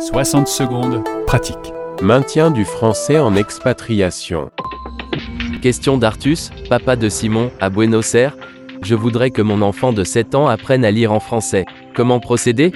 [0.00, 1.72] 60 secondes, pratique.
[2.02, 4.50] Maintien du français en expatriation.
[5.62, 8.36] Question d'Artus, papa de Simon, à Buenos Aires.
[8.82, 11.64] Je voudrais que mon enfant de 7 ans apprenne à lire en français.
[11.94, 12.72] Comment procéder?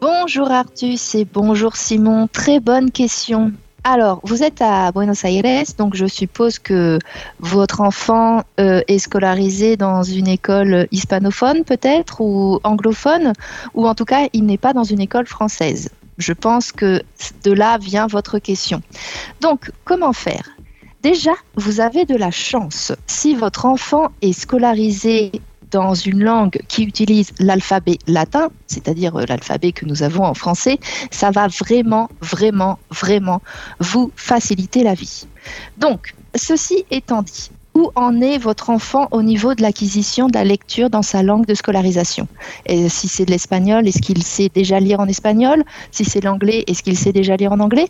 [0.00, 3.52] Bonjour Artus et bonjour Simon, très bonne question.
[3.84, 7.00] Alors, vous êtes à Buenos Aires, donc je suppose que
[7.40, 13.32] votre enfant euh, est scolarisé dans une école hispanophone peut-être ou anglophone,
[13.74, 15.90] ou en tout cas, il n'est pas dans une école française.
[16.18, 17.02] Je pense que
[17.42, 18.82] de là vient votre question.
[19.40, 20.48] Donc, comment faire?
[21.02, 22.92] Déjà, vous avez de la chance.
[23.08, 25.32] Si votre enfant est scolarisé
[25.72, 30.78] dans une langue qui utilise l'alphabet latin, c'est-à-dire euh, l'alphabet que nous avons en français,
[31.10, 33.42] ça va vraiment, vraiment, vraiment
[33.80, 35.26] vous faciliter la vie.
[35.78, 40.44] Donc, ceci étant dit, où en est votre enfant au niveau de l'acquisition de la
[40.44, 42.28] lecture dans sa langue de scolarisation?
[42.66, 45.64] Et si c'est de l'espagnol, est-ce qu'il sait déjà lire en espagnol?
[45.90, 47.88] Si c'est l'anglais, est-ce qu'il sait déjà lire en anglais?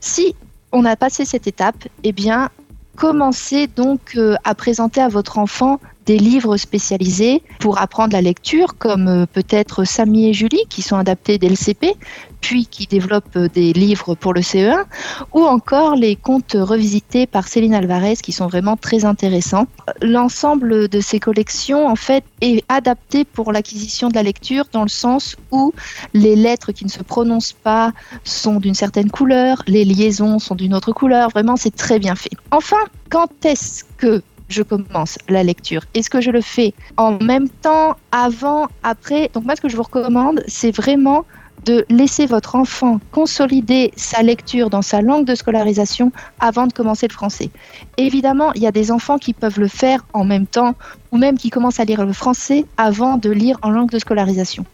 [0.00, 0.34] Si
[0.72, 2.48] on a passé cette étape, eh bien,
[2.96, 8.76] commencez donc euh, à présenter à votre enfant des livres spécialisés pour apprendre la lecture,
[8.78, 11.94] comme euh, peut-être Samy et Julie, qui sont adaptés dès le CP,
[12.40, 14.84] puis qui développent euh, des livres pour le CE1,
[15.32, 19.66] ou encore les contes revisités par Céline Alvarez, qui sont vraiment très intéressants.
[20.00, 24.88] L'ensemble de ces collections, en fait, est adapté pour l'acquisition de la lecture, dans le
[24.88, 25.72] sens où
[26.14, 27.92] les lettres qui ne se prononcent pas
[28.24, 31.30] sont d'une certaine couleur, les liaisons sont d'une autre couleur.
[31.30, 32.30] Vraiment, c'est très bien fait.
[32.50, 35.82] Enfin, quand est-ce que je commence la lecture.
[35.94, 39.30] Est-ce que je le fais en même temps, avant, après?
[39.34, 41.24] Donc moi, ce que je vous recommande, c'est vraiment
[41.64, 47.06] de laisser votre enfant consolider sa lecture dans sa langue de scolarisation avant de commencer
[47.06, 47.50] le français.
[47.96, 50.74] Évidemment, il y a des enfants qui peuvent le faire en même temps
[51.12, 54.64] ou même qui commencent à lire le français avant de lire en langue de scolarisation.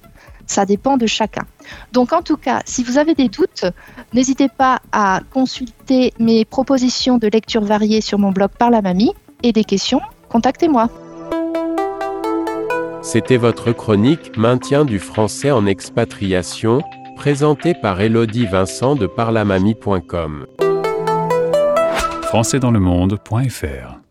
[0.47, 1.45] Ça dépend de chacun.
[1.93, 3.67] Donc en tout cas, si vous avez des doutes,
[4.15, 9.13] n'hésitez pas à consulter mes propositions de lecture variée sur mon blog Par la Mamie
[9.43, 10.89] et des questions, contactez-moi.
[13.03, 16.83] C'était votre chronique Maintien du français en expatriation,
[17.17, 20.47] présentée par Elodie Vincent de parlamamie.com.
[22.23, 24.08] Françaisdanslemonde.fr